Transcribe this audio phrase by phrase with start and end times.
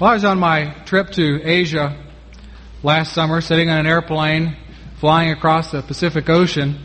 [0.00, 1.96] Well, I was on my trip to Asia
[2.82, 4.56] last summer, sitting on an airplane
[4.98, 6.80] flying across the Pacific Ocean.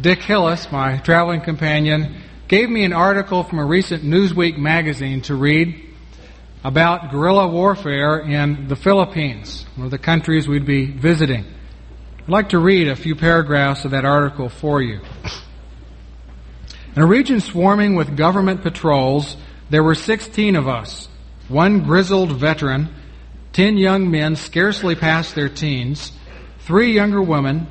[0.00, 5.36] Dick Hillis, my traveling companion, gave me an article from a recent Newsweek magazine to
[5.36, 5.94] read
[6.64, 11.44] about guerrilla warfare in the Philippines, one of the countries we'd be visiting.
[12.18, 14.98] I'd like to read a few paragraphs of that article for you.
[16.96, 19.36] In a region swarming with government patrols,
[19.70, 21.06] there were 16 of us
[21.50, 22.88] one grizzled veteran,
[23.52, 26.12] ten young men scarcely past their teens,
[26.60, 27.66] three younger women,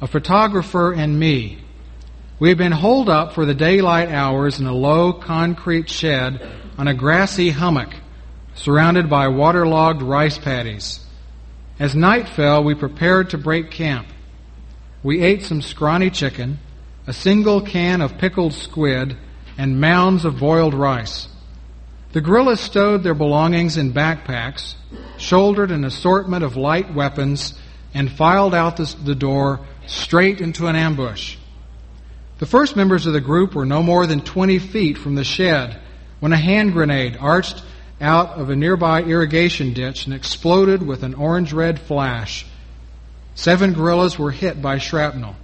[0.00, 1.58] a photographer, and me.
[2.38, 6.40] We had been holed up for the daylight hours in a low concrete shed
[6.78, 7.94] on a grassy hummock,
[8.54, 11.00] surrounded by waterlogged rice paddies.
[11.78, 14.06] As night fell, we prepared to break camp.
[15.02, 16.58] We ate some scrawny chicken,
[17.06, 19.16] a single can of pickled squid,
[19.58, 21.28] and mounds of boiled rice.
[22.12, 24.74] The guerrillas stowed their belongings in backpacks,
[25.16, 27.54] shouldered an assortment of light weapons,
[27.94, 31.36] and filed out the door straight into an ambush.
[32.38, 35.80] The first members of the group were no more than 20 feet from the shed
[36.18, 37.62] when a hand grenade arched
[38.00, 42.46] out of a nearby irrigation ditch and exploded with an orange red flash.
[43.34, 45.36] Seven guerrillas were hit by shrapnel.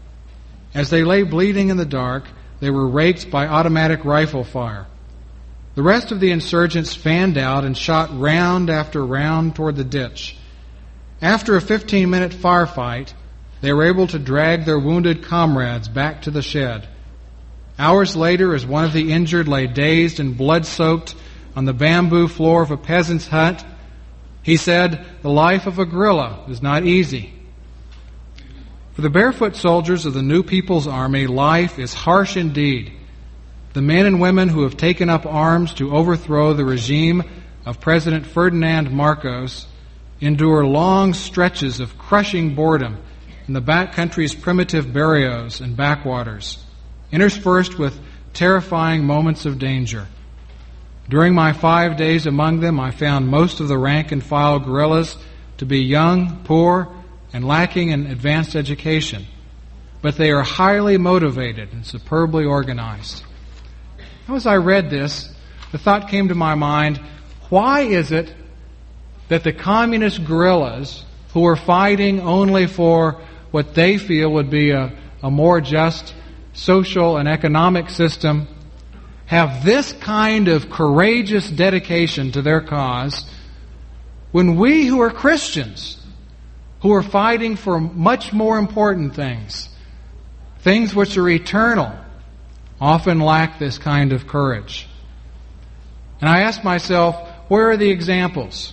[0.75, 2.25] As they lay bleeding in the dark,
[2.61, 4.87] they were raked by automatic rifle fire.
[5.77, 10.35] The rest of the insurgents fanned out and shot round after round toward the ditch.
[11.21, 13.13] After a 15 minute firefight,
[13.61, 16.89] they were able to drag their wounded comrades back to the shed.
[17.79, 21.15] Hours later, as one of the injured lay dazed and blood soaked
[21.55, 23.63] on the bamboo floor of a peasant's hut,
[24.43, 27.35] he said, The life of a guerrilla is not easy.
[28.95, 32.95] For the barefoot soldiers of the New People's Army, life is harsh indeed
[33.77, 37.23] the men and women who have taken up arms to overthrow the regime
[37.67, 39.67] of President Ferdinand Marcos
[40.19, 42.97] endure long stretches of crushing boredom
[43.47, 46.57] in the backcountry's primitive barrios and backwaters,
[47.13, 48.01] interspersed with
[48.33, 50.07] terrifying moments of danger.
[51.11, 55.19] During my five days among them, I found most of the rank and file guerrillas
[55.59, 56.89] to be young, poor,
[57.35, 59.27] and lacking in advanced education.
[60.01, 63.23] But they are highly motivated and superbly organized.
[64.29, 65.33] As I read this,
[65.71, 67.01] the thought came to my mind
[67.49, 68.35] why is it
[69.29, 73.21] that the communist guerrillas, who are fighting only for
[73.51, 74.93] what they feel would be a,
[75.23, 76.15] a more just
[76.55, 78.49] social and economic system,
[79.27, 83.29] have this kind of courageous dedication to their cause
[84.33, 86.05] when we who are Christians,
[86.81, 89.69] who are fighting for much more important things,
[90.61, 91.93] things which are eternal,
[92.81, 94.87] often lack this kind of courage.
[96.21, 97.17] And I ask myself,
[97.49, 98.73] where are the examples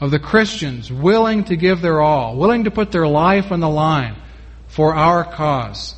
[0.00, 3.68] of the Christians willing to give their all, willing to put their life on the
[3.68, 4.16] line
[4.68, 5.94] for our cause?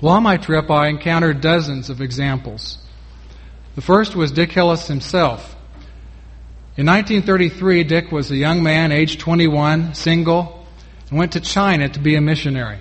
[0.00, 2.78] Well, on my trip, I encountered dozens of examples.
[3.76, 5.54] The first was Dick Hillis himself.
[6.76, 10.66] In 1933, Dick was a young man, age 21, single,
[11.08, 12.78] and went to China to be a missionary.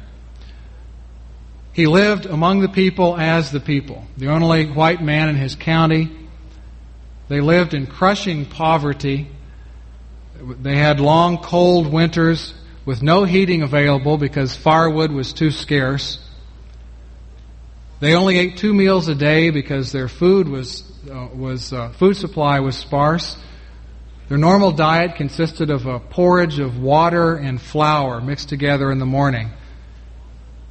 [1.75, 6.09] He lived among the people as the people, the only white man in his county.
[7.27, 9.27] They lived in crushing poverty.
[10.41, 12.53] They had long, cold winters
[12.85, 16.17] with no heating available because firewood was too scarce.
[17.99, 22.15] They only ate two meals a day because their food was, uh, was uh, food
[22.15, 23.35] supply was sparse.
[24.29, 29.05] Their normal diet consisted of a porridge of water and flour mixed together in the
[29.05, 29.51] morning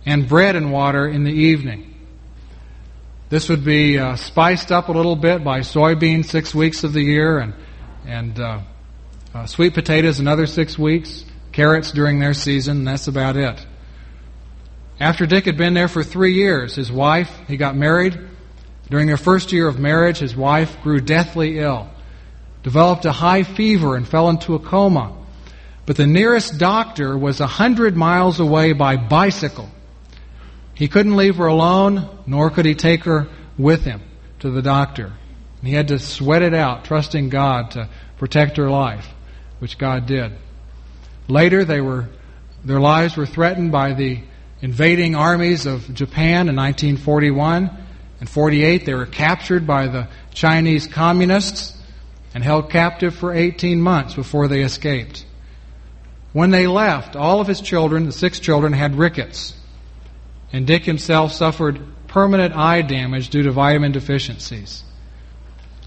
[0.07, 1.95] and bread and water in the evening.
[3.31, 7.03] This would be uh, spiced up a little bit by soybeans six weeks of the
[7.03, 7.55] year and,
[8.07, 8.61] and uh,
[9.35, 13.67] uh, sweet potatoes another six weeks, carrots during their season, and that's about it.
[15.01, 18.17] After Dick had been there for three years, his wife, he got married.
[18.91, 21.89] During their first year of marriage, his wife grew deathly ill,
[22.63, 25.17] developed a high fever, and fell into a coma.
[25.87, 29.69] But the nearest doctor was a hundred miles away by bicycle.
[30.75, 34.03] He couldn't leave her alone, nor could he take her with him
[34.41, 35.13] to the doctor.
[35.63, 37.89] He had to sweat it out, trusting God to
[38.19, 39.09] protect her life,
[39.61, 40.33] which God did.
[41.29, 42.09] Later, they were,
[42.65, 44.21] their lives were threatened by the
[44.61, 47.71] invading armies of Japan in 1941
[48.21, 48.85] and 48.
[48.85, 51.79] They were captured by the Chinese communists
[52.35, 55.25] and held captive for 18 months before they escaped.
[56.33, 59.55] When they left, all of his children, the six children, had rickets
[60.53, 64.85] and Dick himself suffered permanent eye damage due to vitamin deficiencies.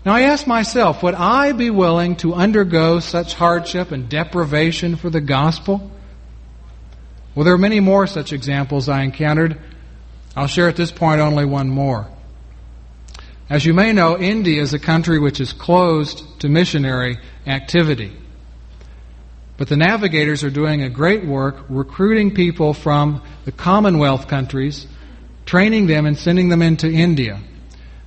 [0.05, 5.09] Now I ask myself, would I be willing to undergo such hardship and deprivation for
[5.09, 5.91] the gospel?
[7.35, 9.59] Well, there are many more such examples I encountered.
[10.35, 12.09] I'll share at this point only one more.
[13.49, 18.15] As you may know, India is a country which is closed to missionary activity.
[19.57, 24.85] But the navigators are doing a great work recruiting people from the Commonwealth countries,
[25.45, 27.39] training them and sending them into India.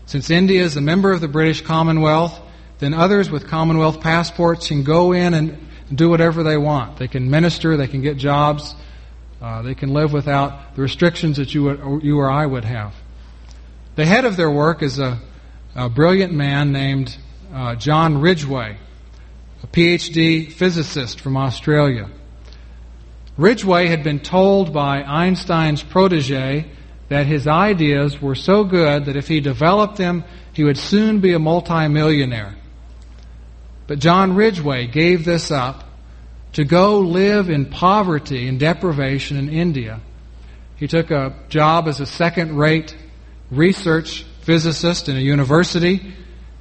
[0.06, 2.41] Since India is a member of the British Commonwealth,
[2.79, 5.58] then others with Commonwealth passports can go in and
[5.93, 6.99] do whatever they want.
[6.99, 8.75] They can minister, they can get jobs,
[9.43, 12.94] uh, they can live without the restrictions that you, would, you or I would have.
[13.97, 15.20] The head of their work is a
[15.75, 17.17] a brilliant man named
[17.52, 18.79] uh, John Ridgway,
[19.72, 22.11] PhD physicist from Australia.
[23.37, 26.67] Ridgway had been told by Einstein's protege
[27.08, 31.32] that his ideas were so good that if he developed them, he would soon be
[31.32, 32.55] a multimillionaire.
[33.87, 35.84] But John Ridgway gave this up
[36.52, 40.00] to go live in poverty and deprivation in India.
[40.76, 42.96] He took a job as a second rate
[43.50, 46.14] research physicist in a university,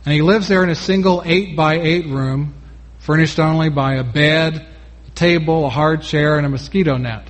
[0.05, 2.53] and he lives there in a single 8 by 8 room,
[3.09, 4.67] furnished only by a bed,
[5.07, 7.27] a table, a hard chair, and a mosquito net.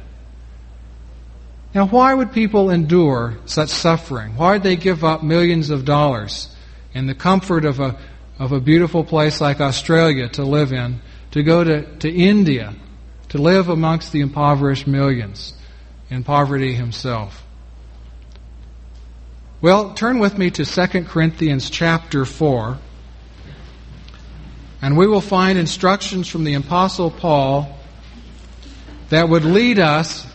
[1.73, 4.35] Now, why would people endure such suffering?
[4.35, 6.53] Why would they give up millions of dollars
[6.93, 7.97] in the comfort of a,
[8.39, 10.99] of a beautiful place like Australia to live in,
[11.31, 12.75] to go to, to India,
[13.29, 15.53] to live amongst the impoverished millions
[16.09, 17.45] in poverty himself?
[19.61, 22.77] Well, turn with me to 2 Corinthians chapter 4,
[24.81, 27.77] and we will find instructions from the Apostle Paul
[29.09, 30.25] that would lead us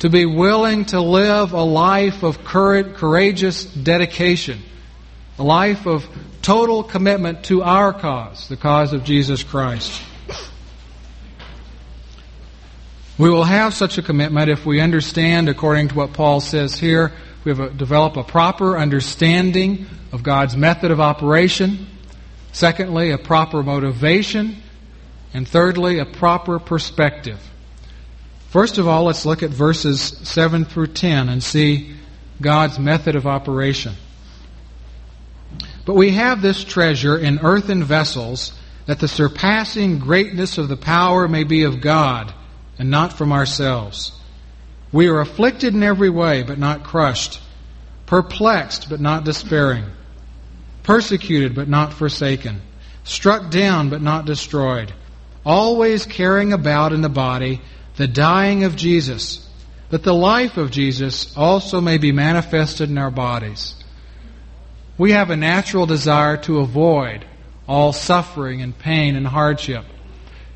[0.00, 4.60] to be willing to live a life of courageous dedication,
[5.38, 6.06] a life of
[6.42, 10.02] total commitment to our cause, the cause of Jesus Christ.
[13.18, 17.12] We will have such a commitment if we understand, according to what Paul says here,
[17.44, 21.86] we have a, develop a proper understanding of God's method of operation.
[22.56, 24.56] Secondly, a proper motivation.
[25.34, 27.38] And thirdly, a proper perspective.
[28.48, 31.94] First of all, let's look at verses 7 through 10 and see
[32.40, 33.92] God's method of operation.
[35.84, 41.28] But we have this treasure in earthen vessels, that the surpassing greatness of the power
[41.28, 42.32] may be of God,
[42.78, 44.18] and not from ourselves.
[44.92, 47.38] We are afflicted in every way, but not crushed,
[48.06, 49.84] perplexed, but not despairing,
[50.86, 52.62] persecuted, but not forsaken,
[53.04, 54.94] struck down, but not destroyed,
[55.44, 57.60] always carrying about in the body
[57.96, 59.46] the dying of Jesus,
[59.90, 63.74] that the life of Jesus also may be manifested in our bodies.
[64.96, 67.26] We have a natural desire to avoid
[67.68, 69.84] all suffering and pain and hardship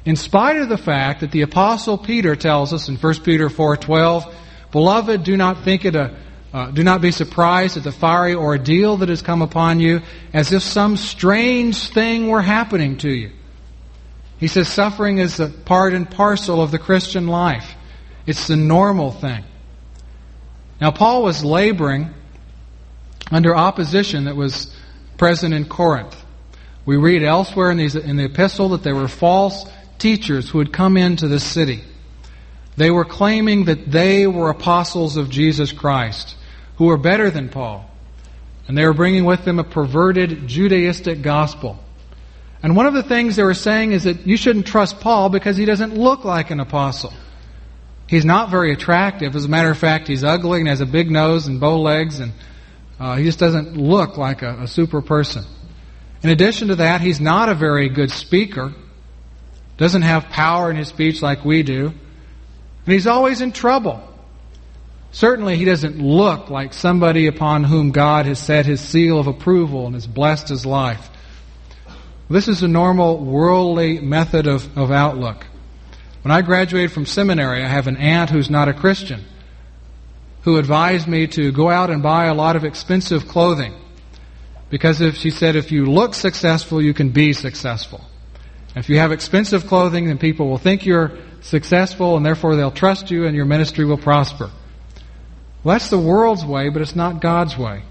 [0.05, 4.26] in spite of the fact that the apostle Peter tells us in 1 Peter 4:12,
[4.73, 6.12] "Beloved, do not think it a
[6.52, 10.00] uh, do not be surprised at the fiery ordeal that has come upon you
[10.32, 13.31] as if some strange thing were happening to you."
[14.38, 17.75] He says suffering is a part and parcel of the Christian life.
[18.26, 19.44] It's the normal thing.
[20.81, 22.14] Now Paul was laboring
[23.31, 24.75] under opposition that was
[25.17, 26.17] present in Corinth.
[26.87, 30.73] We read elsewhere in, these, in the epistle that there were false teachers who had
[30.73, 31.85] come into the city.
[32.76, 36.35] They were claiming that they were apostles of Jesus Christ,
[36.80, 37.84] who were better than Paul.
[38.66, 41.78] And they were bringing with them a perverted Judaistic gospel.
[42.62, 45.58] And one of the things they were saying is that you shouldn't trust Paul because
[45.58, 47.12] he doesn't look like an apostle.
[48.06, 49.37] He's not very attractive.
[49.37, 52.18] As a matter of fact, he's ugly and has a big nose and bow legs,
[52.18, 52.32] and
[52.99, 55.44] uh, he just doesn't look like a, a super person.
[56.22, 58.72] In addition to that, he's not a very good speaker
[59.76, 64.10] doesn't have power in his speech like we do, and he's always in trouble.
[65.12, 69.87] Certainly, he doesn't look like somebody upon whom God has set his seal of approval
[69.87, 71.11] and has blessed his life.
[72.29, 75.47] This is a normal worldly method of, of outlook.
[76.23, 79.25] When I graduated from seminary, I have an aunt who's not a Christian
[80.43, 83.75] who advised me to go out and buy a lot of expensive clothing.
[84.71, 88.00] Because if she said, if you look successful, you can be successful.
[88.76, 93.11] If you have expensive clothing, then people will think you're successful and therefore they'll trust
[93.11, 94.50] you and your ministry will prosper.
[95.62, 97.83] Well, that's the world's way, but it's not God's way.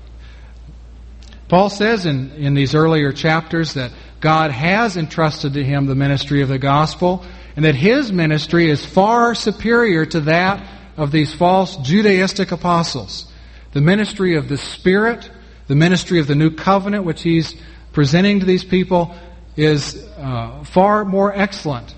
[1.47, 6.41] Paul says in, in these earlier chapters that God has entrusted to him the ministry
[6.41, 10.65] of the gospel and that his ministry is far superior to that
[10.97, 13.31] of these false Judaistic apostles.
[13.71, 15.29] The ministry of the Spirit,
[15.67, 17.55] the ministry of the new covenant, which he's
[17.91, 19.15] presenting to these people
[19.55, 21.93] is uh, far more excellent,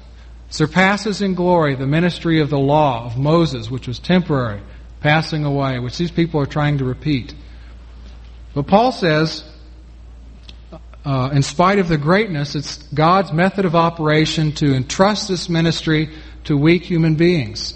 [0.49, 4.61] surpasses in glory the ministry of the law of Moses, which was temporary,
[5.01, 7.33] passing away, which these people are trying to repeat.
[8.53, 9.43] But Paul says,
[11.03, 16.09] uh, in spite of the greatness, it's God's method of operation to entrust this ministry
[16.43, 17.73] to weak human beings.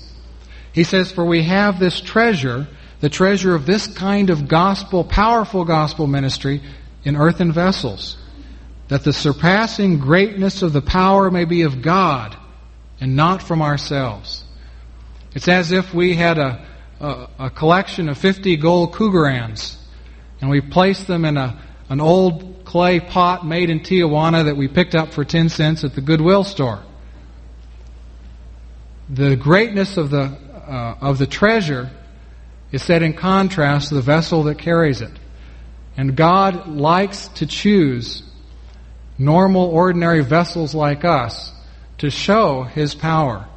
[0.73, 2.67] He says, For we have this treasure,
[2.99, 6.61] the treasure of this kind of gospel, powerful gospel ministry
[7.03, 8.17] in earthen vessels,
[8.89, 12.37] that the surpassing greatness of the power may be of God
[12.99, 14.43] and not from ourselves.
[15.33, 16.65] It's as if we had a,
[16.99, 19.77] a, a collection of 50 gold Krugerrands
[20.41, 21.59] and we placed them in a,
[21.89, 25.95] an old clay pot made in Tijuana that we picked up for 10 cents at
[25.95, 26.83] the Goodwill store.
[29.09, 31.89] The greatness of the, uh, of the treasure
[32.71, 35.11] is set in contrast to the vessel that carries it.
[35.95, 38.23] And God likes to choose
[39.17, 41.53] normal, ordinary vessels like us
[41.99, 43.47] to show His power.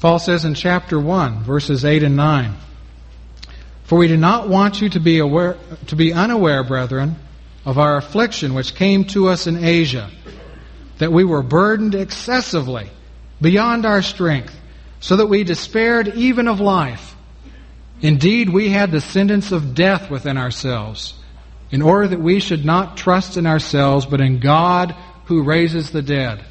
[0.00, 2.54] Paul says in chapter 1, verses 8 and 9,
[3.84, 7.16] For we do not want you to be, aware, to be unaware, brethren,
[7.66, 10.10] of our affliction which came to us in Asia,
[10.98, 12.88] that we were burdened excessively,
[13.42, 14.58] beyond our strength,
[15.00, 17.14] so that we despaired even of life.
[18.00, 21.12] Indeed, we had the sentence of death within ourselves,
[21.70, 26.00] in order that we should not trust in ourselves, but in God who raises the
[26.00, 26.42] dead.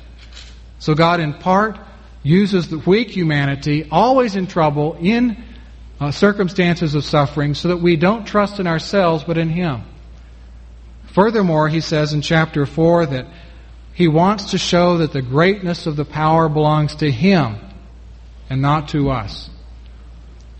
[0.77, 1.79] So God, in part,
[2.29, 5.43] uses the weak humanity, always in trouble, in
[5.99, 9.83] uh, circumstances of suffering, so that we don't trust in ourselves, but in Him.
[11.07, 13.27] Furthermore, he says in chapter 4 that
[13.93, 17.57] he wants to show that the greatness of the power belongs to Him
[18.49, 19.49] and not to us.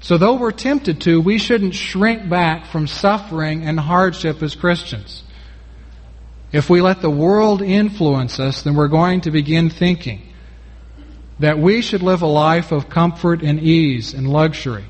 [0.01, 5.23] So though we're tempted to, we shouldn't shrink back from suffering and hardship as Christians.
[6.51, 10.28] If we let the world influence us, then we're going to begin thinking
[11.39, 14.85] that we should live a life of comfort and ease and luxury.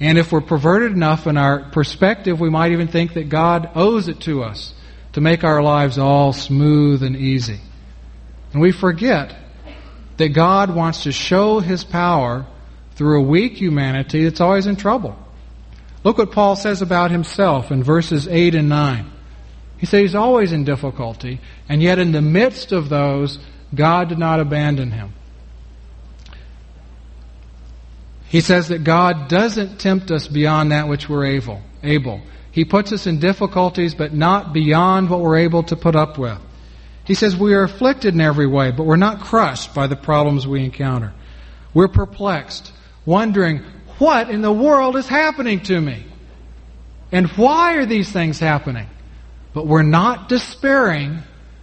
[0.00, 4.08] And if we're perverted enough in our perspective, we might even think that God owes
[4.08, 4.72] it to us
[5.12, 7.60] to make our lives all smooth and easy.
[8.52, 9.36] And we forget
[10.16, 12.46] that God wants to show His power
[12.92, 15.16] through a weak humanity that's always in trouble.
[16.02, 19.10] Look what Paul says about himself in verses 8 and 9.
[19.78, 23.38] He says he's always in difficulty, and yet in the midst of those,
[23.74, 25.12] God did not abandon him.
[28.28, 31.62] He says that God doesn't tempt us beyond that which we're able.
[31.82, 32.20] able.
[32.52, 36.38] He puts us in difficulties, but not beyond what we're able to put up with.
[37.04, 40.46] He says we are afflicted in every way, but we're not crushed by the problems
[40.46, 41.12] we encounter.
[41.74, 42.72] We're perplexed,
[43.04, 43.64] wondering,
[43.98, 46.04] what in the world is happening to me?
[47.12, 48.86] And why are these things happening?
[49.52, 51.18] But we're not despairing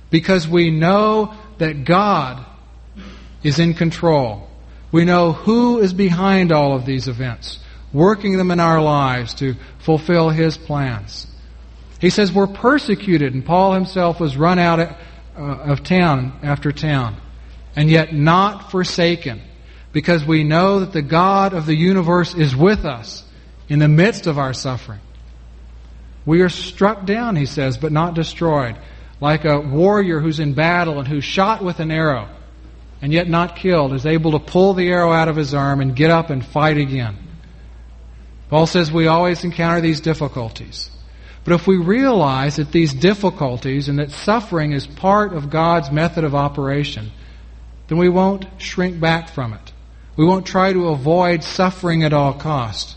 [0.10, 2.46] because we know that God
[3.44, 4.48] is in control.
[4.92, 7.60] We know who is behind all of these events,
[7.94, 11.28] working them in our lives to fulfill His plans.
[12.00, 14.96] He says we're persecuted, and Paul himself was run out of,
[15.36, 17.18] uh, town after town,
[17.76, 19.42] and yet not forsaken
[19.94, 23.24] because we know that the God of the universe is with us
[23.68, 25.00] in the midst of our suffering.
[26.26, 28.78] We are struck down, he says, but not destroyed,
[29.20, 32.30] like a warrior who's in battle and who's shot with an arrow
[33.02, 35.96] and yet not killed is able to pull the arrow out of his arm and
[35.96, 37.18] get up and fight again.
[38.50, 40.90] Paul says we always encounter these difficulties.
[41.44, 46.24] But if we realize that these difficulties and that suffering is part of God's method
[46.24, 47.12] of operation,
[47.88, 49.74] then we won't shrink back from it.
[50.18, 52.96] We won't try to avoid suffering at all costs.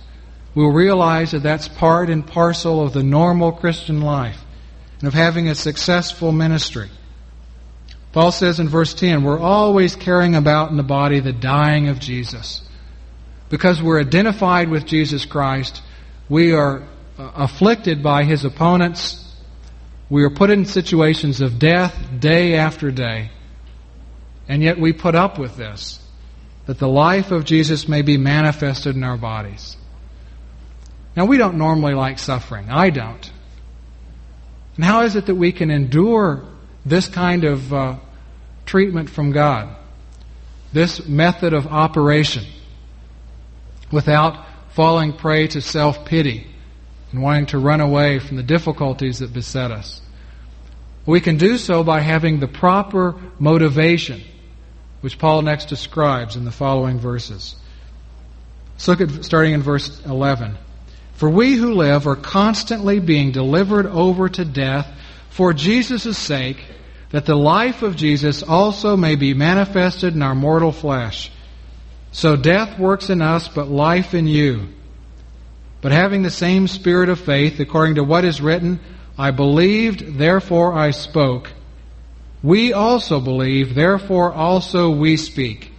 [0.55, 4.43] We'll realize that that's part and parcel of the normal Christian life
[5.01, 6.91] and of having a successful ministry.
[8.13, 11.99] Paul says in verse 10, we're always carrying about in the body the dying of
[11.99, 12.61] Jesus.
[13.49, 15.83] Because we're identified with Jesus Christ,
[16.29, 16.83] we are
[17.19, 19.35] uh, afflicted by his opponents.
[20.09, 23.31] We are put in situations of death day after day.
[24.49, 26.01] And yet we put up with this
[26.67, 29.77] that the life of Jesus may be manifested in our bodies.
[31.17, 32.71] Now, we don't normally like suffering.
[32.71, 33.33] I don't.
[34.81, 36.43] And how is it that we can endure
[36.87, 37.97] this kind of uh,
[38.65, 39.77] treatment from God,
[40.73, 42.47] this method of operation,
[43.93, 46.47] without falling prey to self pity
[47.13, 50.01] and wanting to run away from the difficulties that beset us?
[51.05, 54.23] We can do so by having the proper motivation
[55.03, 57.55] which Paul next describes in the following verses.
[58.89, 60.57] Look at starting in verse 11.
[61.21, 64.91] For we who live are constantly being delivered over to death
[65.29, 66.65] for Jesus' sake,
[67.11, 71.31] that the life of Jesus also may be manifested in our mortal flesh.
[72.11, 74.69] So death works in us, but life in you.
[75.83, 78.81] But having the same spirit of faith, according to what is written,
[79.19, 81.53] I believed, therefore I spoke.
[82.43, 85.71] We also believe, therefore also we speak,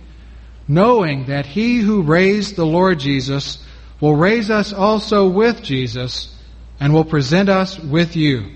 [0.68, 3.58] knowing that he who raised the Lord Jesus
[4.02, 6.36] will raise us also with Jesus
[6.80, 8.52] and will present us with you.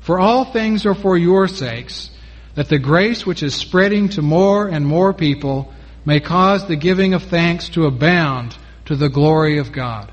[0.00, 2.10] For all things are for your sakes,
[2.54, 5.72] that the grace which is spreading to more and more people
[6.04, 8.56] may cause the giving of thanks to abound
[8.86, 10.10] to the glory of God.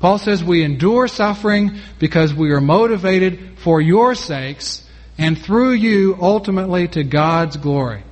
[0.00, 4.84] Paul says we endure suffering because we are motivated for your sakes
[5.16, 8.04] and through you ultimately to God's glory.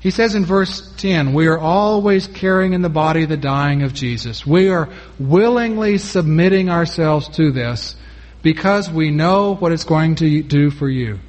[0.00, 3.92] He says in verse 10, we are always carrying in the body the dying of
[3.92, 4.46] Jesus.
[4.46, 4.88] We are
[5.18, 7.96] willingly submitting ourselves to this
[8.42, 11.20] because we know what it's going to do for you.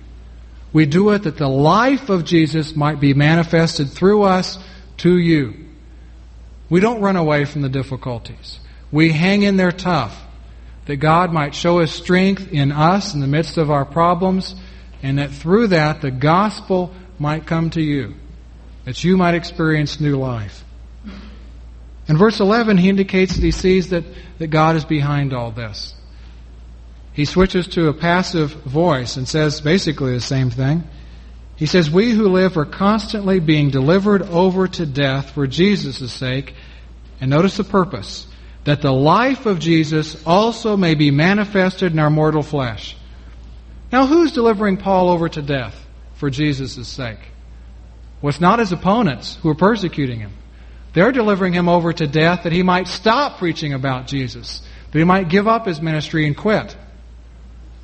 [0.72, 4.58] We do it that the life of Jesus might be manifested through us
[4.98, 5.54] to you.
[6.70, 8.60] We don't run away from the difficulties.
[8.90, 10.18] We hang in there tough
[10.86, 14.56] that God might show His strength in us in the midst of our problems
[15.04, 18.16] and that through that the gospel might come to you,
[18.86, 20.64] that you might experience new life.
[22.08, 24.04] In verse 11, he indicates that he sees that,
[24.40, 25.94] that God is behind all this.
[27.14, 30.84] He switches to a passive voice and says basically the same thing.
[31.58, 36.56] He says, We who live are constantly being delivered over to death for Jesus' sake.
[37.20, 38.28] And notice the purpose
[38.64, 42.96] that the life of Jesus also may be manifested in our mortal flesh.
[43.92, 45.76] Now, who's delivering Paul over to death
[46.16, 47.20] for Jesus' sake?
[48.24, 50.34] It's not his opponents who were persecuting him.
[50.94, 54.62] They're delivering him over to death that he might stop preaching about Jesus,
[54.92, 56.76] that he might give up his ministry and quit.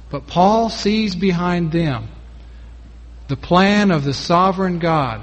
[0.09, 2.09] But Paul sees behind them
[3.27, 5.21] the plan of the sovereign God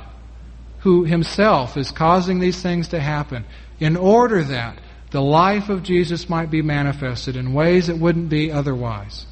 [0.80, 3.44] who himself is causing these things to happen
[3.80, 4.78] in order that
[5.10, 9.26] the life of Jesus might be manifested in ways that wouldn't be otherwise.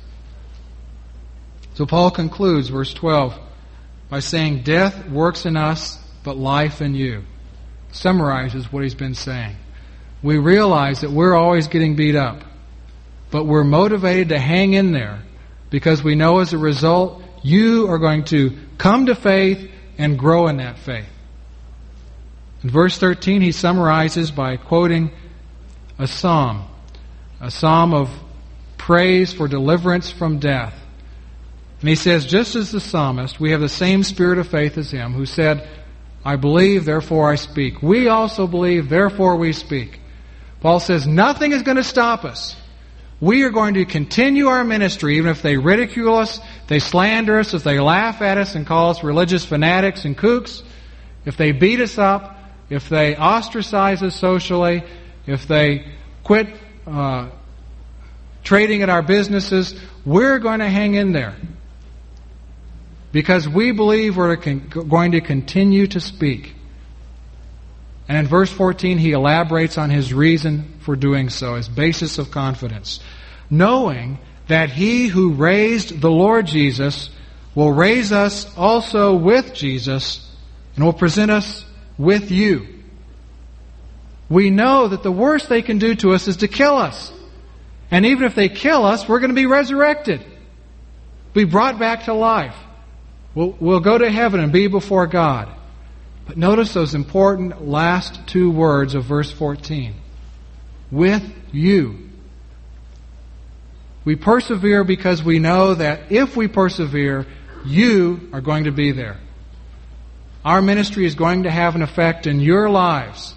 [1.74, 3.38] So Paul concludes verse 12
[4.12, 7.24] by saying, Death works in us, but life in you.
[7.92, 9.56] Summarizes what he's been saying.
[10.22, 12.42] We realize that we're always getting beat up,
[13.30, 15.22] but we're motivated to hang in there
[15.70, 20.46] because we know as a result you are going to come to faith and grow
[20.48, 21.08] in that faith.
[22.62, 25.10] In verse 13, he summarizes by quoting
[25.98, 26.68] a psalm,
[27.40, 28.10] a psalm of
[28.76, 30.81] praise for deliverance from death.
[31.82, 34.92] And he says, just as the psalmist, we have the same spirit of faith as
[34.92, 35.68] him, who said,
[36.24, 37.82] I believe, therefore I speak.
[37.82, 39.98] We also believe, therefore we speak.
[40.60, 42.54] Paul says, nothing is going to stop us.
[43.20, 47.52] We are going to continue our ministry, even if they ridicule us, they slander us,
[47.52, 50.62] if they laugh at us and call us religious fanatics and kooks,
[51.24, 52.38] if they beat us up,
[52.70, 54.84] if they ostracize us socially,
[55.26, 55.84] if they
[56.22, 56.46] quit
[56.86, 57.28] uh,
[58.44, 61.34] trading at our businesses, we're going to hang in there.
[63.12, 66.54] Because we believe we're going to continue to speak.
[68.08, 72.30] And in verse 14, he elaborates on his reason for doing so, his basis of
[72.30, 73.00] confidence.
[73.48, 77.10] Knowing that he who raised the Lord Jesus
[77.54, 80.28] will raise us also with Jesus
[80.74, 81.64] and will present us
[81.98, 82.66] with you.
[84.28, 87.12] We know that the worst they can do to us is to kill us.
[87.90, 90.24] And even if they kill us, we're going to be resurrected.
[91.34, 92.56] Be brought back to life.
[93.34, 95.48] We'll, we'll go to heaven and be before God.
[96.26, 99.94] But notice those important last two words of verse 14.
[100.90, 102.10] With you.
[104.04, 107.26] We persevere because we know that if we persevere,
[107.64, 109.18] you are going to be there.
[110.44, 113.34] Our ministry is going to have an effect in your lives,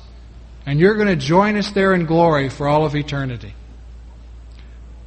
[0.65, 3.53] and you're going to join us there in glory for all of eternity.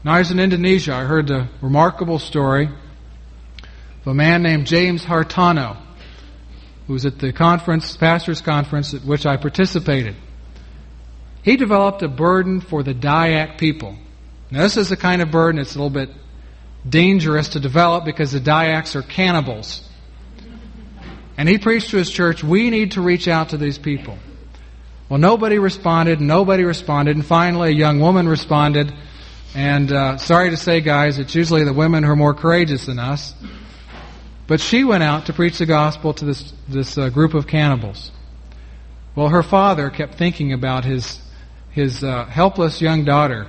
[0.04, 0.94] Now, I was in Indonesia.
[0.94, 2.70] I heard the remarkable story
[4.08, 5.76] a man named James Hartano
[6.88, 10.16] who was at the conference, pastor's conference at which I participated.
[11.42, 13.94] He developed a burden for the Dayak people.
[14.50, 16.08] Now, this is the kind of burden that's a little bit
[16.88, 19.86] dangerous to develop because the Dayaks are cannibals.
[21.36, 24.18] And he preached to his church, we need to reach out to these people.
[25.10, 28.94] Well, nobody responded, nobody responded, and finally a young woman responded.
[29.54, 32.98] And uh, sorry to say, guys, it's usually the women who are more courageous than
[32.98, 33.34] us.
[34.48, 38.10] But she went out to preach the gospel to this, this uh, group of cannibals.
[39.14, 41.20] Well, her father kept thinking about his,
[41.70, 43.46] his uh, helpless young daughter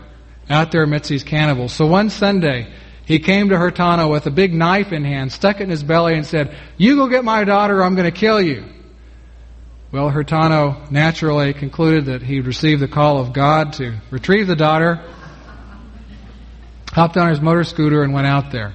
[0.49, 1.71] out there amidst these cannibals.
[1.71, 2.73] So one Sunday,
[3.05, 6.15] he came to Hurtado with a big knife in hand, stuck it in his belly,
[6.15, 8.65] and said, You go get my daughter, or I'm going to kill you.
[9.93, 15.01] Well, Hurtado naturally concluded that he'd received the call of God to retrieve the daughter,
[16.91, 18.73] hopped on his motor scooter, and went out there.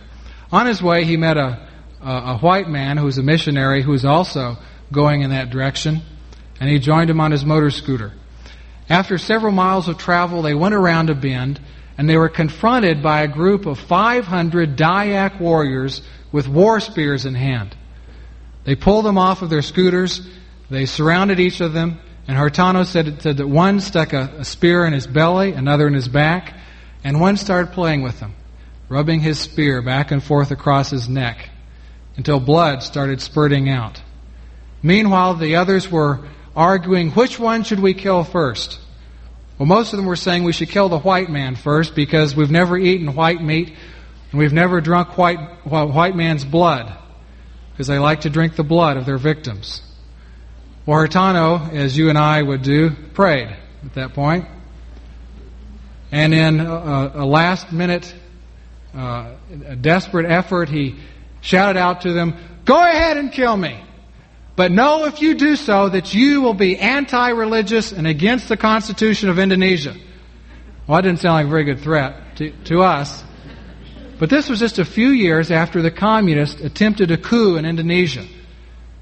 [0.50, 1.63] On his way, he met a,
[2.04, 4.58] a, white man who was a missionary who was also
[4.92, 6.02] going in that direction,
[6.60, 8.12] and he joined him on his motor scooter.
[8.88, 11.60] After several miles of travel, they went around a bend,
[11.96, 17.34] and they were confronted by a group of 500 Dayak warriors with war spears in
[17.34, 17.74] hand.
[18.64, 20.26] They pulled them off of their scooters,
[20.70, 24.84] they surrounded each of them, and Hurtado said, said that one stuck a, a spear
[24.86, 26.54] in his belly, another in his back,
[27.02, 28.34] and one started playing with them,
[28.88, 31.50] rubbing his spear back and forth across his neck
[32.16, 34.02] until blood started spurting out.
[34.82, 36.20] Meanwhile, the others were
[36.54, 38.78] arguing which one should we kill first.
[39.58, 42.50] Well, most of them were saying we should kill the white man first because we've
[42.50, 43.72] never eaten white meat
[44.30, 46.92] and we've never drunk white, white man's blood
[47.72, 49.80] because they like to drink the blood of their victims.
[50.86, 53.48] Hurtado, as you and I would do, prayed
[53.84, 54.46] at that point.
[56.12, 58.14] And in a, a last minute,
[58.94, 59.32] uh,
[59.66, 60.96] a desperate effort, he
[61.44, 63.80] shouted out to them, Go ahead and kill me.
[64.56, 68.56] But know if you do so that you will be anti religious and against the
[68.56, 69.94] Constitution of Indonesia.
[70.86, 73.22] Well, that didn't sound like a very good threat to, to us.
[74.18, 78.24] But this was just a few years after the communists attempted a coup in Indonesia.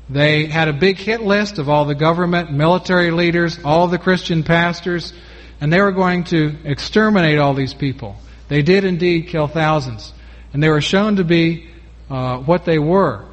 [0.08, 4.42] They had a big hit list of all the government, military leaders, all the Christian
[4.42, 5.12] pastors,
[5.60, 8.16] and they were going to exterminate all these people.
[8.48, 10.12] They did indeed kill thousands.
[10.52, 11.68] And they were shown to be
[12.10, 13.24] uh, what they were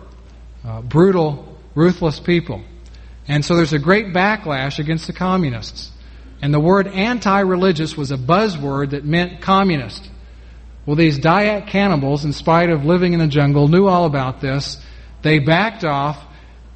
[0.66, 2.62] uh, brutal ruthless people.
[3.28, 5.92] And so there's a great backlash against the communists.
[6.42, 10.10] And the word anti religious was a buzzword that meant communist.
[10.86, 14.84] Well, these Dayak cannibals, in spite of living in the jungle, knew all about this.
[15.22, 16.18] They backed off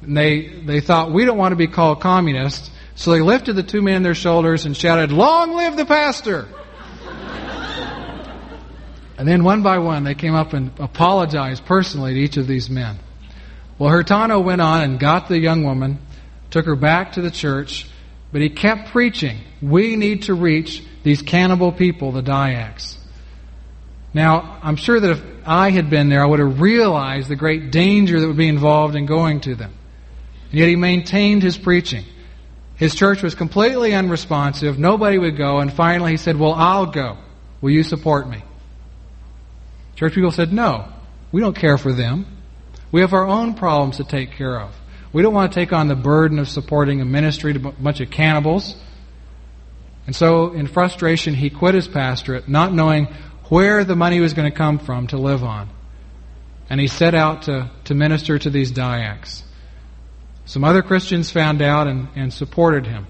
[0.02, 2.70] and they, they thought, we don't want to be called communists.
[2.94, 6.46] So they lifted the two men on their shoulders and shouted, Long live the pastor!
[9.16, 12.68] And then one by one they came up and apologized personally to each of these
[12.68, 12.98] men.
[13.78, 15.98] Well, Hurtado went on and got the young woman,
[16.50, 17.88] took her back to the church,
[18.32, 19.38] but he kept preaching.
[19.60, 22.98] We need to reach these cannibal people, the Dayaks.
[24.12, 27.72] Now, I'm sure that if I had been there, I would have realized the great
[27.72, 29.72] danger that would be involved in going to them.
[30.50, 32.04] And yet he maintained his preaching.
[32.76, 34.78] His church was completely unresponsive.
[34.78, 35.58] Nobody would go.
[35.58, 37.18] And finally he said, Well, I'll go.
[37.60, 38.42] Will you support me?
[39.96, 40.88] Church people said, No.
[41.32, 42.26] We don't care for them.
[42.92, 44.72] We have our own problems to take care of.
[45.12, 48.00] We don't want to take on the burden of supporting a ministry to a bunch
[48.00, 48.76] of cannibals.
[50.06, 53.06] And so, in frustration, he quit his pastorate, not knowing
[53.48, 55.70] where the money was going to come from to live on.
[56.68, 59.42] And he set out to, to minister to these Dayaks.
[60.44, 63.06] Some other Christians found out and, and supported him.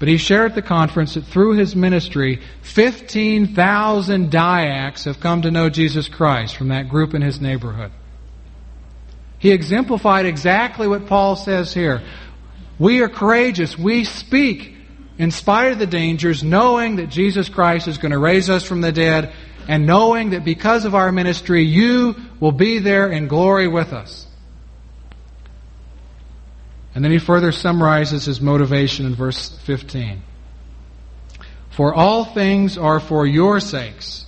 [0.00, 5.50] But he shared at the conference that through his ministry, 15,000 Dayaks have come to
[5.50, 7.92] know Jesus Christ from that group in his neighborhood.
[9.38, 12.02] He exemplified exactly what Paul says here.
[12.78, 13.78] We are courageous.
[13.78, 14.74] We speak
[15.18, 18.80] in spite of the dangers, knowing that Jesus Christ is going to raise us from
[18.80, 19.34] the dead,
[19.68, 24.26] and knowing that because of our ministry, you will be there in glory with us.
[26.94, 30.22] And then he further summarizes his motivation in verse 15.
[31.70, 34.26] For all things are for your sakes,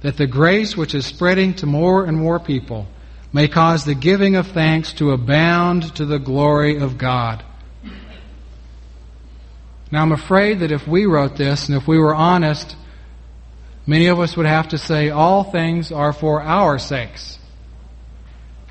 [0.00, 2.88] that the grace which is spreading to more and more people
[3.32, 7.44] may cause the giving of thanks to abound to the glory of God.
[9.90, 12.76] Now, I'm afraid that if we wrote this and if we were honest,
[13.86, 17.38] many of us would have to say, All things are for our sakes.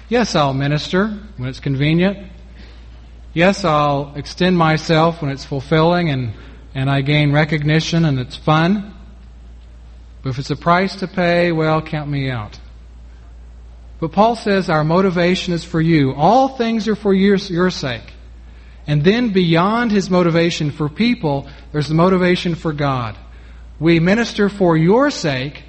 [0.09, 2.32] Yes, I'll minister when it's convenient.
[3.33, 6.33] Yes, I'll extend myself when it's fulfilling and,
[6.75, 8.93] and I gain recognition and it's fun.
[10.21, 12.59] But if it's a price to pay, well, count me out.
[13.99, 16.13] But Paul says our motivation is for you.
[16.13, 18.13] All things are for your, your sake.
[18.85, 23.17] And then beyond his motivation for people, there's the motivation for God.
[23.79, 25.63] We minister for your sake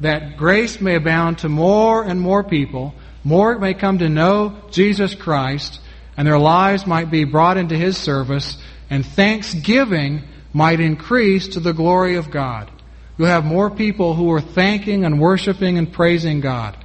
[0.00, 5.14] that grace may abound to more and more people, more may come to know Jesus
[5.14, 5.80] Christ,
[6.18, 8.58] and their lives might be brought into his service,
[8.90, 12.68] and thanksgiving might increase to the glory of God.
[13.16, 16.76] You'll have more people who are thanking and worshiping and praising God.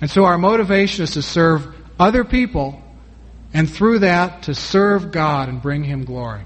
[0.00, 2.82] And so our motivation is to serve other people
[3.54, 6.42] and through that to serve God and bring Him glory.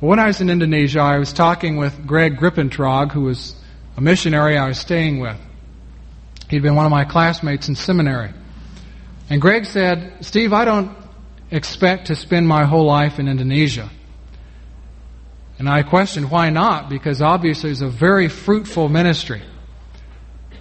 [0.00, 3.54] When I was in Indonesia, I was talking with Greg Grippentrog, who was
[3.96, 5.38] a missionary I was staying with.
[6.48, 8.32] He'd been one of my classmates in seminary.
[9.28, 10.96] And Greg said, Steve, I don't
[11.50, 13.90] expect to spend my whole life in Indonesia.
[15.58, 19.42] And I questioned why not, because obviously it's a very fruitful ministry.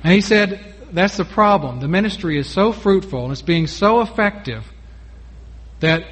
[0.03, 1.79] And he said, that's the problem.
[1.79, 4.63] The ministry is so fruitful and it's being so effective
[5.81, 6.05] that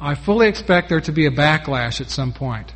[0.00, 2.72] I fully expect there to be a backlash at some point.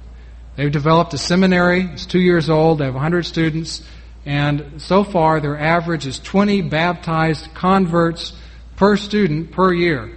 [0.56, 3.82] They've developed a seminary, it's two years old, they have 100 students,
[4.27, 8.35] and so far their average is 20 baptized converts
[8.75, 10.12] per student per year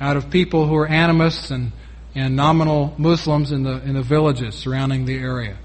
[0.00, 1.72] out of people who are animists and,
[2.14, 5.56] and nominal Muslims in the, in the villages surrounding the area.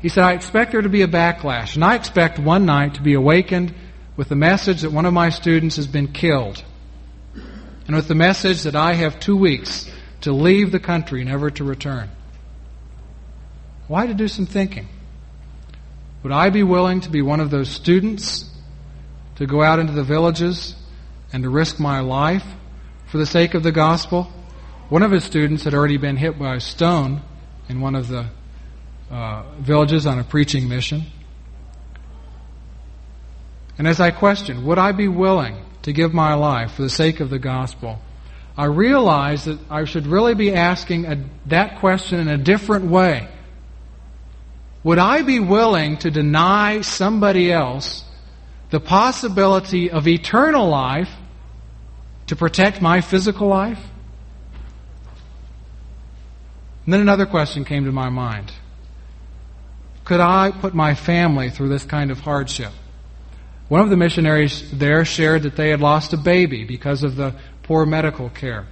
[0.00, 3.02] He said, I expect there to be a backlash, and I expect one night to
[3.02, 3.74] be awakened
[4.16, 6.62] with the message that one of my students has been killed
[7.88, 11.64] and with the message that I have two weeks to leave the country, never to
[11.64, 12.10] return.
[13.88, 14.88] Why to do some thinking?
[16.28, 18.44] Would I be willing to be one of those students
[19.36, 20.74] to go out into the villages
[21.32, 22.44] and to risk my life
[23.06, 24.30] for the sake of the gospel?
[24.90, 27.22] One of his students had already been hit by a stone
[27.70, 28.28] in one of the
[29.10, 31.04] uh, villages on a preaching mission.
[33.78, 37.20] And as I questioned, would I be willing to give my life for the sake
[37.20, 38.00] of the gospel,
[38.54, 43.30] I realized that I should really be asking a, that question in a different way.
[44.88, 48.04] Would I be willing to deny somebody else
[48.70, 51.10] the possibility of eternal life
[52.28, 53.80] to protect my physical life?
[56.86, 58.50] And then another question came to my mind.
[60.06, 62.72] Could I put my family through this kind of hardship?
[63.68, 67.34] One of the missionaries there shared that they had lost a baby because of the
[67.62, 68.66] poor medical care.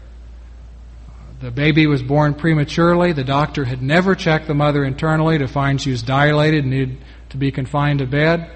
[1.40, 3.12] The baby was born prematurely.
[3.12, 6.98] The doctor had never checked the mother internally to find she was dilated and needed
[7.30, 8.50] to be confined to bed.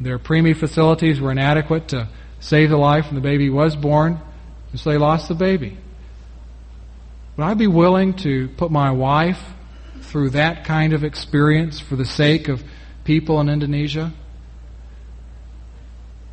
[0.00, 2.08] Their preemie facilities were inadequate to
[2.40, 4.20] save the life when the baby was born,
[4.72, 5.78] and so they lost the baby.
[7.36, 9.40] Would I be willing to put my wife
[10.02, 12.64] through that kind of experience for the sake of
[13.04, 14.12] people in Indonesia?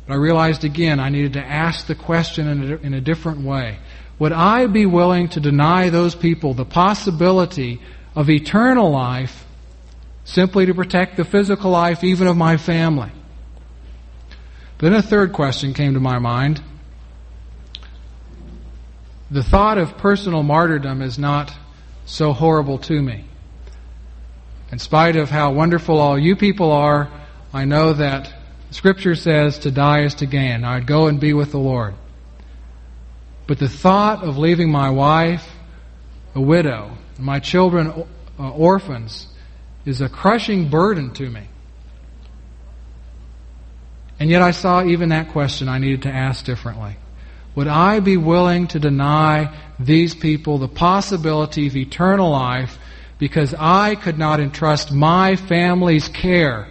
[0.06, 3.42] But I realized again I needed to ask the question in a, in a different
[3.42, 3.78] way.
[4.18, 7.80] Would I be willing to deny those people the possibility
[8.14, 9.46] of eternal life
[10.24, 13.12] simply to protect the physical life even of my family?
[14.78, 16.62] Then a third question came to my mind.
[19.30, 21.52] The thought of personal martyrdom is not
[22.06, 23.24] so horrible to me.
[24.72, 27.10] In spite of how wonderful all you people are,
[27.52, 28.32] I know that
[28.70, 30.64] Scripture says to die is to gain.
[30.64, 31.94] I'd go and be with the Lord.
[33.48, 35.50] But the thought of leaving my wife
[36.34, 38.04] a widow, my children
[38.38, 39.26] uh, orphans,
[39.84, 41.48] is a crushing burden to me.
[44.20, 46.96] And yet I saw even that question I needed to ask differently.
[47.54, 52.78] Would I be willing to deny these people the possibility of eternal life
[53.18, 56.68] because I could not entrust my family's care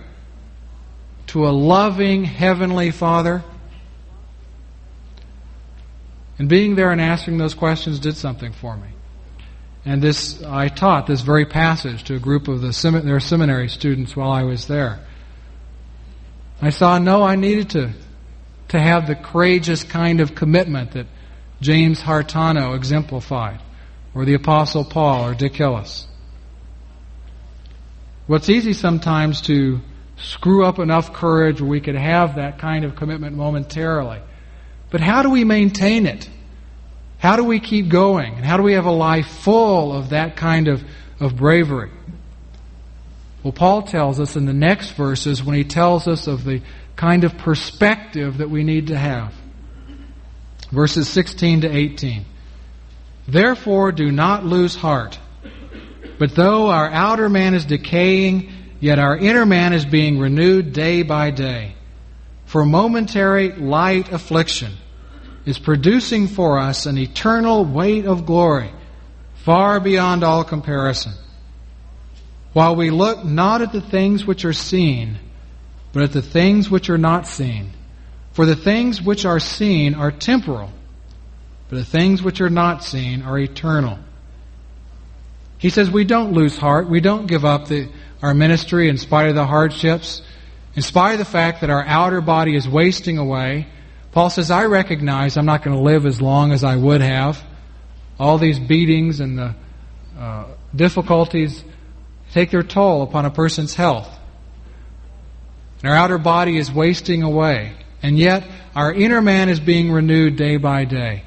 [1.27, 3.43] to a loving Heavenly Father?
[6.39, 8.89] And being there and answering those questions did something for me.
[9.85, 14.15] And this, I taught this very passage to a group of the their seminary students
[14.15, 14.99] while I was there.
[16.61, 17.93] I saw, no, I needed to,
[18.69, 21.07] to have the courageous kind of commitment that
[21.61, 23.61] James Hartano exemplified,
[24.13, 26.07] or the Apostle Paul, or Dick Hillis.
[28.27, 29.79] What's easy sometimes to
[30.17, 34.19] screw up enough courage where we could have that kind of commitment momentarily.
[34.89, 36.29] But how do we maintain it?
[37.19, 38.35] How do we keep going?
[38.35, 40.83] And how do we have a life full of that kind of,
[41.19, 41.91] of bravery?
[43.43, 46.61] Well, Paul tells us in the next verses when he tells us of the
[46.95, 49.33] kind of perspective that we need to have.
[50.71, 52.25] Verses 16 to 18.
[53.27, 55.17] Therefore, do not lose heart.
[56.19, 61.01] But though our outer man is decaying, Yet our inner man is being renewed day
[61.01, 61.75] by day.
[62.47, 64.73] For momentary light affliction
[65.45, 68.71] is producing for us an eternal weight of glory
[69.35, 71.13] far beyond all comparison.
[72.53, 75.19] While we look not at the things which are seen,
[75.91, 77.71] but at the things which are not seen.
[78.31, 80.71] For the things which are seen are temporal,
[81.69, 83.99] but the things which are not seen are eternal.
[85.57, 87.89] He says we don't lose heart, we don't give up the
[88.21, 90.21] our ministry in spite of the hardships,
[90.77, 93.65] in spite of the fact that our outer body is wasting away.
[94.11, 97.43] Paul says, I recognize I'm not going to live as long as I would have.
[98.19, 99.55] All these beatings and the
[100.15, 101.63] uh, difficulties
[102.31, 104.07] take their toll upon a person's health.
[105.81, 107.73] And our outer body is wasting away.
[108.03, 111.23] And yet, our inner man is being renewed day by day.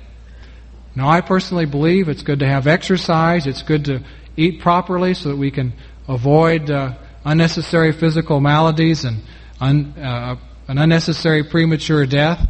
[0.94, 3.48] Now, I personally believe it's good to have exercise.
[3.48, 4.04] It's good to
[4.36, 5.72] eat properly so that we can
[6.06, 9.24] avoid uh, unnecessary physical maladies and
[9.60, 10.36] un, uh,
[10.68, 12.48] an unnecessary premature death.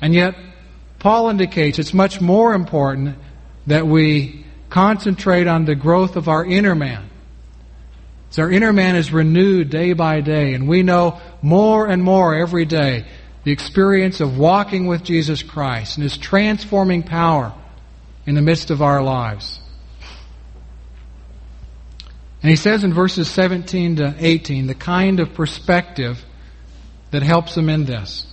[0.00, 0.34] And yet,
[0.98, 3.16] Paul indicates it's much more important
[3.66, 7.08] that we concentrate on the growth of our inner man.
[8.30, 12.34] So our inner man is renewed day by day, and we know more and more
[12.34, 13.06] every day
[13.44, 17.54] the experience of walking with Jesus Christ and His transforming power
[18.26, 19.60] in the midst of our lives.
[22.42, 26.24] And he says in verses 17 to 18 the kind of perspective
[27.10, 28.26] that helps him in this.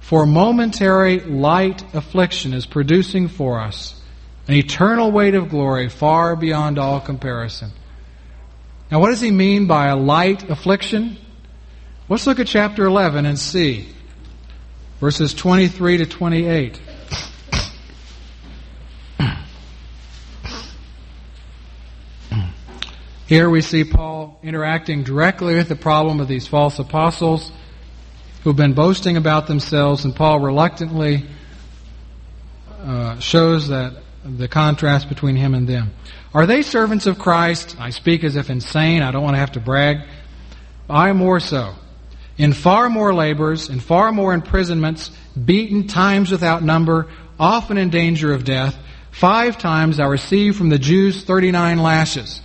[0.00, 3.98] For momentary light affliction is producing for us
[4.46, 7.70] an eternal weight of glory far beyond all comparison.
[8.90, 11.16] Now, what does he mean by a light affliction?
[12.08, 13.88] Let's look at chapter 11 and see
[15.00, 16.80] verses 23 to 28.
[23.34, 27.50] Here we see Paul interacting directly with the problem of these false apostles
[28.44, 31.26] who've been boasting about themselves, and Paul reluctantly
[32.78, 33.94] uh, shows that
[34.24, 35.90] the contrast between him and them.
[36.32, 37.74] Are they servants of Christ?
[37.76, 39.02] I speak as if insane.
[39.02, 40.06] I don't want to have to brag.
[40.88, 41.74] I more so.
[42.38, 45.10] In far more labors, in far more imprisonments,
[45.44, 47.08] beaten times without number,
[47.40, 48.78] often in danger of death.
[49.10, 52.40] Five times I received from the Jews 39 lashes.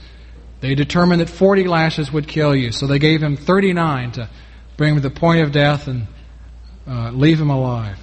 [0.61, 4.29] They determined that 40 lashes would kill you, so they gave him 39 to
[4.77, 6.07] bring him to the point of death and
[6.87, 7.97] uh, leave him alive.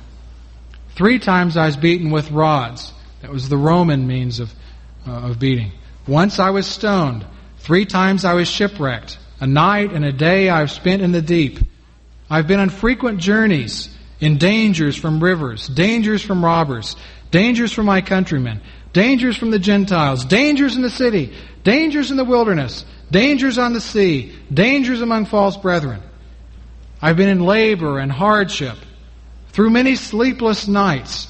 [0.94, 2.92] Three times I was beaten with rods.
[3.20, 4.52] That was the Roman means of,
[5.06, 5.72] uh, of beating.
[6.06, 7.26] Once I was stoned.
[7.58, 9.18] Three times I was shipwrecked.
[9.40, 11.58] A night and a day I've spent in the deep.
[12.30, 16.96] I've been on frequent journeys, in dangers from rivers, dangers from robbers,
[17.30, 18.60] dangers from my countrymen,
[18.96, 21.30] dangers from the Gentiles, dangers in the city,
[21.62, 26.00] dangers in the wilderness, dangers on the sea, dangers among false brethren.
[27.02, 28.78] I've been in labor and hardship,
[29.50, 31.28] through many sleepless nights,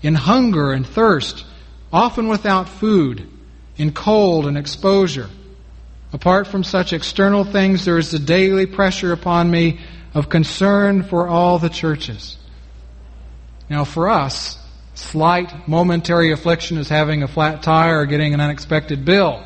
[0.00, 1.44] in hunger and thirst,
[1.92, 3.28] often without food,
[3.76, 5.28] in cold and exposure.
[6.10, 9.78] Apart from such external things, there is the daily pressure upon me
[10.14, 12.38] of concern for all the churches.
[13.68, 14.58] Now, for us,
[14.94, 19.44] slight momentary affliction is having a flat tire or getting an unexpected bill.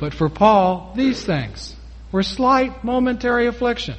[0.00, 1.74] But for Paul, these things
[2.10, 3.96] were slight momentary affliction.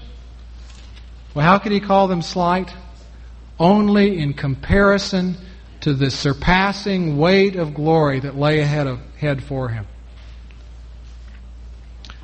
[1.33, 2.73] Well, how could he call them slight?
[3.59, 5.37] Only in comparison
[5.81, 9.85] to the surpassing weight of glory that lay ahead, of, ahead for him.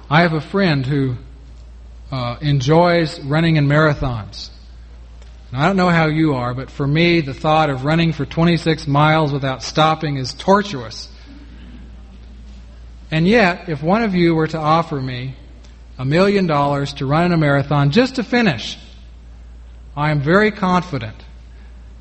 [0.10, 1.16] I have a friend who
[2.12, 4.50] uh, enjoys running in marathons.
[5.54, 8.88] I don't know how you are, but for me, the thought of running for 26
[8.88, 11.10] miles without stopping is tortuous.
[13.12, 15.36] And yet, if one of you were to offer me
[15.98, 18.78] a million dollars to run in a marathon just to finish,
[19.96, 21.18] I am very confident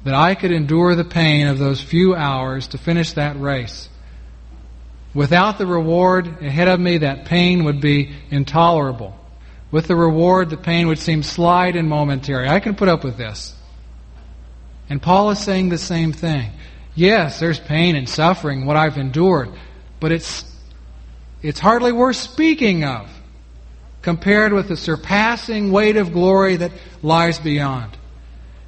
[0.04, 3.88] that I could endure the pain of those few hours to finish that race.
[5.12, 9.19] Without the reward ahead of me, that pain would be intolerable.
[9.70, 12.48] With the reward, the pain would seem slight and momentary.
[12.48, 13.54] I can put up with this.
[14.88, 16.50] And Paul is saying the same thing.
[16.94, 19.50] Yes, there's pain and suffering, what I've endured,
[20.00, 20.44] but it's
[21.42, 23.08] it's hardly worth speaking of
[24.02, 27.96] compared with the surpassing weight of glory that lies beyond.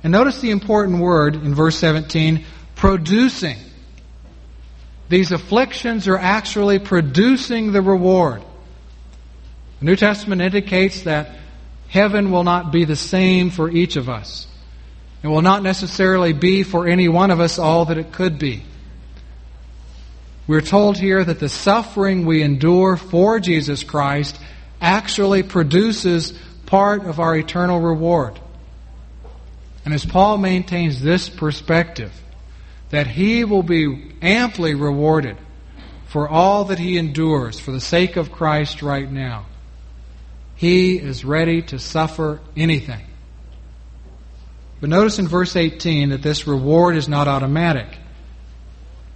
[0.02, 3.58] And notice the important word in verse 17 producing.
[5.08, 8.42] These afflictions are actually producing the reward.
[9.82, 11.30] The New Testament indicates that
[11.88, 14.46] heaven will not be the same for each of us.
[15.24, 18.62] It will not necessarily be for any one of us all that it could be.
[20.46, 24.38] We're told here that the suffering we endure for Jesus Christ
[24.80, 26.32] actually produces
[26.64, 28.38] part of our eternal reward.
[29.84, 32.12] And as Paul maintains this perspective,
[32.90, 35.38] that he will be amply rewarded
[36.06, 39.46] for all that he endures for the sake of Christ right now,
[40.54, 43.04] he is ready to suffer anything.
[44.80, 47.88] But notice in verse 18 that this reward is not automatic.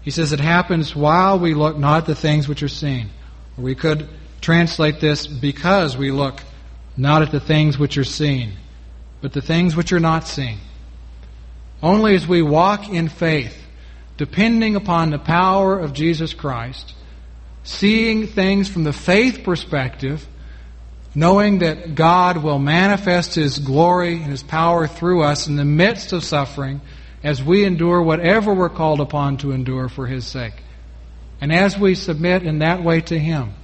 [0.03, 3.11] He says it happens while we look not at the things which are seen.
[3.59, 4.09] We could
[4.41, 6.41] translate this because we look
[6.97, 8.53] not at the things which are seen,
[9.21, 10.59] but the things which are not seen.
[11.83, 13.67] Only as we walk in faith
[14.17, 16.95] depending upon the power of Jesus Christ,
[17.65, 20.27] seeing things from the faith perspective,
[21.17, 26.13] knowing that God will manifest His glory and His power through us in the midst
[26.13, 26.83] of suffering
[27.25, 30.53] as we endure whatever we're called upon to endure for His sake.
[31.41, 33.55] And as we submit in that way to Him,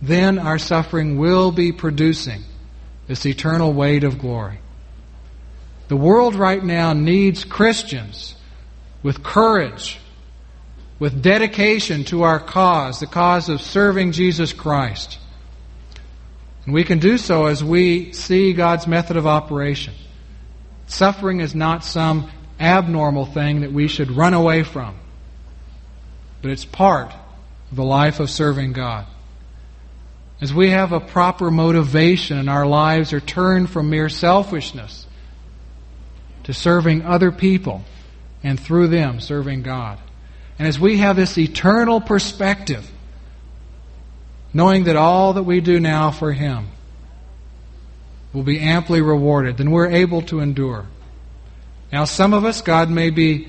[0.00, 2.42] then our suffering will be producing
[3.06, 4.58] this eternal weight of glory.
[5.88, 8.34] The world right now needs Christians
[9.02, 9.98] with courage,
[10.98, 15.18] with dedication to our cause, the cause of serving Jesus Christ.
[16.68, 19.94] And we can do so as we see God's method of operation.
[20.86, 24.94] Suffering is not some abnormal thing that we should run away from,
[26.42, 27.10] but it's part
[27.70, 29.06] of the life of serving God.
[30.42, 35.06] As we have a proper motivation and our lives are turned from mere selfishness
[36.44, 37.82] to serving other people
[38.42, 39.98] and through them serving God.
[40.58, 42.86] And as we have this eternal perspective,
[44.52, 46.68] knowing that all that we do now for Him
[48.32, 50.86] will be amply rewarded, then we're able to endure.
[51.92, 53.48] Now, some of us, God may be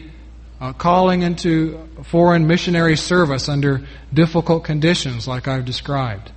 [0.61, 6.31] uh, calling into foreign missionary service under difficult conditions like I've described.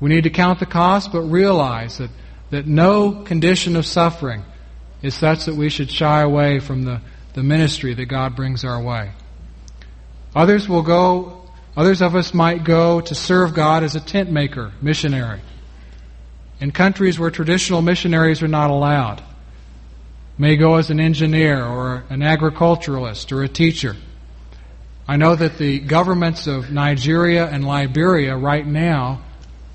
[0.00, 2.10] We need to count the cost, but realize that,
[2.50, 4.44] that no condition of suffering
[5.02, 7.00] is such that we should shy away from the,
[7.34, 9.12] the ministry that God brings our way.
[10.34, 11.37] Others will go,
[11.78, 15.40] others of us might go to serve God as a tent maker, missionary.
[16.58, 19.22] In countries where traditional missionaries are not allowed,
[20.36, 23.94] may go as an engineer or an agriculturalist or a teacher.
[25.06, 29.22] I know that the governments of Nigeria and Liberia right now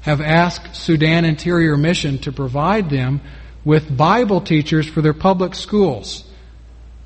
[0.01, 3.22] have asked Sudan Interior Mission to provide them
[3.64, 6.26] with Bible teachers for their public schools.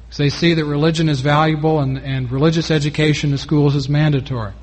[0.09, 4.53] So they see that religion is valuable and, and religious education in schools is mandatory.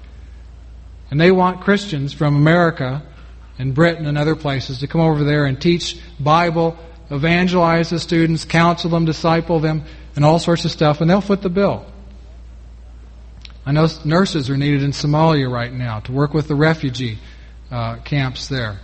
[1.11, 3.03] And they want Christians from America
[3.59, 6.77] and Britain and other places to come over there and teach Bible,
[7.11, 9.85] evangelize the students, counsel them, disciple them,
[10.17, 11.87] and all sorts of stuff, and they'll foot the bill.
[13.67, 17.19] I know nurses are needed in Somalia right now to work with the refugee
[17.71, 18.79] uh, camps there.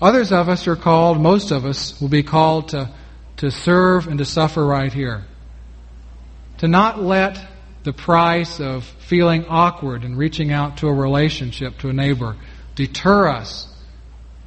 [0.00, 2.90] Others of us are called, most of us will be called to,
[3.38, 5.24] to serve and to suffer right here.
[6.58, 7.38] To not let
[7.86, 12.36] the price of feeling awkward and reaching out to a relationship, to a neighbor,
[12.74, 13.72] deter us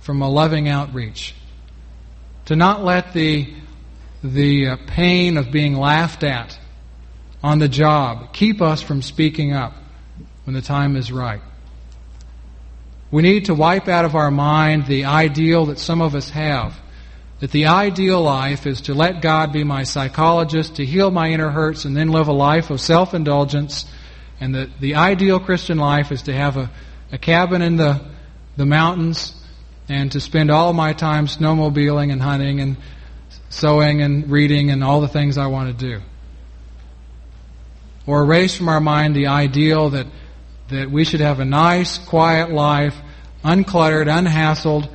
[0.01, 1.33] from a loving outreach.
[2.45, 3.51] To not let the,
[4.21, 6.59] the uh, pain of being laughed at
[7.41, 9.73] on the job keep us from speaking up
[10.43, 11.41] when the time is right.
[13.09, 16.77] We need to wipe out of our mind the ideal that some of us have.
[17.39, 21.49] That the ideal life is to let God be my psychologist, to heal my inner
[21.49, 23.85] hurts, and then live a life of self indulgence.
[24.41, 26.69] And that the ideal Christian life is to have a,
[27.11, 28.01] a cabin in the,
[28.57, 29.35] the mountains
[29.87, 32.77] and to spend all my time snowmobiling and hunting and
[33.49, 36.01] sewing and reading and all the things I want to do.
[38.05, 40.07] Or erase from our mind the ideal that
[40.69, 42.95] that we should have a nice, quiet life,
[43.43, 44.89] uncluttered, unhassled,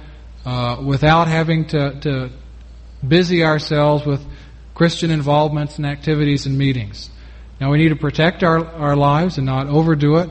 [0.45, 2.31] uh, without having to, to
[3.07, 4.25] busy ourselves with
[4.75, 7.11] Christian involvements and activities and meetings.
[7.61, 10.31] Now we need to protect our, our lives and not overdo it.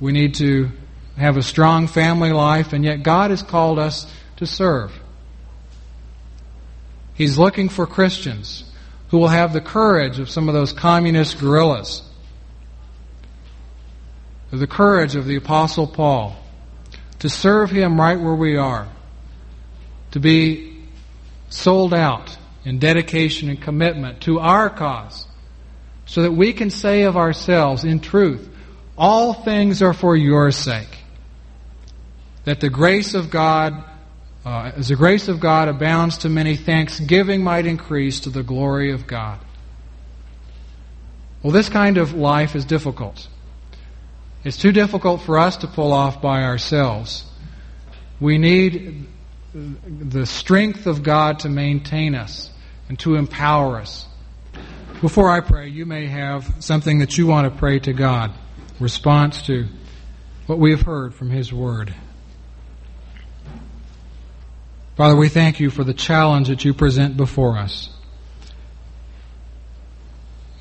[0.00, 0.70] We need to
[1.16, 4.92] have a strong family life, and yet God has called us to serve.
[7.14, 8.64] He's looking for Christians
[9.08, 12.02] who will have the courage of some of those communist guerrillas
[14.58, 16.36] the courage of the Apostle Paul
[17.20, 18.88] to serve him right where we are,
[20.14, 20.80] to be
[21.48, 25.26] sold out in dedication and commitment to our cause,
[26.06, 28.48] so that we can say of ourselves, in truth,
[28.96, 30.98] all things are for your sake.
[32.44, 33.82] That the grace of God,
[34.46, 38.92] uh, as the grace of God abounds to many, thanksgiving might increase to the glory
[38.92, 39.40] of God.
[41.42, 43.26] Well, this kind of life is difficult.
[44.44, 47.24] It's too difficult for us to pull off by ourselves.
[48.20, 49.08] We need
[49.54, 52.50] the strength of God to maintain us
[52.88, 54.06] and to empower us.
[55.00, 58.32] Before I pray, you may have something that you want to pray to God,
[58.80, 59.66] response to
[60.46, 61.94] what we have heard from His Word.
[64.96, 67.90] Father, we thank you for the challenge that you present before us.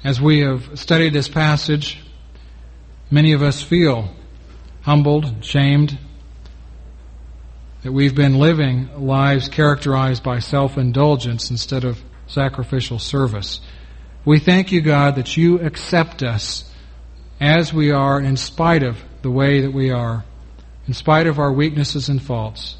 [0.03, 2.03] As we have studied this passage,
[3.13, 4.09] Many of us feel
[4.81, 5.99] humbled, shamed,
[7.83, 13.59] that we've been living lives characterized by self indulgence instead of sacrificial service.
[14.25, 16.69] We thank you, God, that you accept us
[17.41, 20.23] as we are in spite of the way that we are,
[20.87, 22.77] in spite of our weaknesses and faults,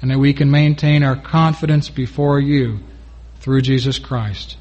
[0.00, 2.78] and that we can maintain our confidence before you
[3.40, 4.56] through Jesus Christ.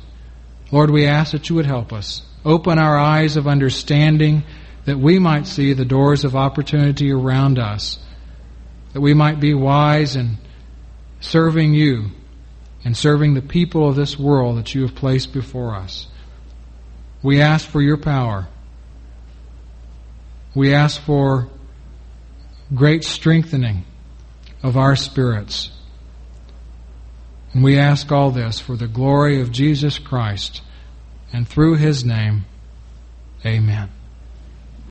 [0.71, 2.23] Lord, we ask that you would help us.
[2.43, 4.43] Open our eyes of understanding
[4.85, 7.99] that we might see the doors of opportunity around us,
[8.97, 10.39] that we might be wise in
[11.19, 12.09] serving you
[12.83, 16.07] and serving the people of this world that you have placed before us.
[17.21, 18.47] We ask for your power.
[20.55, 21.47] We ask for
[22.73, 23.85] great strengthening
[24.63, 25.69] of our spirits.
[27.53, 30.63] And we ask all this for the glory of Jesus Christ
[31.31, 32.45] and through his name.
[33.45, 33.91] Amen.